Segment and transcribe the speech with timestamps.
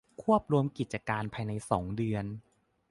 [0.21, 2.25] ควบรวมกิจการภายในสองเดือน